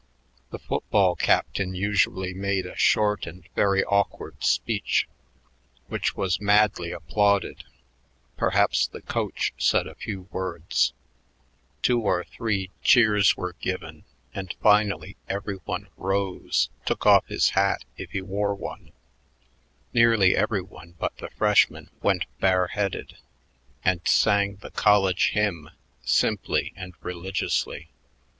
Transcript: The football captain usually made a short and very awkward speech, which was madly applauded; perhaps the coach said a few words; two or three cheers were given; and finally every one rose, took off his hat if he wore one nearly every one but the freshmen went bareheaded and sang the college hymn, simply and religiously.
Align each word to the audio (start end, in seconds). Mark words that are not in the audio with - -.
The 0.49 0.57
football 0.57 1.15
captain 1.15 1.75
usually 1.75 2.33
made 2.33 2.65
a 2.65 2.75
short 2.75 3.27
and 3.27 3.47
very 3.55 3.83
awkward 3.83 4.43
speech, 4.43 5.07
which 5.89 6.15
was 6.15 6.41
madly 6.41 6.91
applauded; 6.91 7.63
perhaps 8.35 8.87
the 8.87 9.03
coach 9.03 9.53
said 9.59 9.85
a 9.85 9.93
few 9.93 10.23
words; 10.31 10.93
two 11.83 11.99
or 12.01 12.23
three 12.23 12.71
cheers 12.81 13.37
were 13.37 13.53
given; 13.59 14.03
and 14.33 14.55
finally 14.59 15.17
every 15.29 15.57
one 15.65 15.87
rose, 15.95 16.71
took 16.83 17.05
off 17.05 17.27
his 17.27 17.51
hat 17.51 17.85
if 17.95 18.09
he 18.09 18.21
wore 18.23 18.55
one 18.55 18.91
nearly 19.93 20.35
every 20.35 20.63
one 20.63 20.95
but 20.97 21.15
the 21.17 21.29
freshmen 21.29 21.91
went 22.01 22.25
bareheaded 22.39 23.17
and 23.85 24.01
sang 24.07 24.55
the 24.61 24.71
college 24.71 25.29
hymn, 25.35 25.69
simply 26.01 26.73
and 26.75 26.95
religiously. 27.01 27.91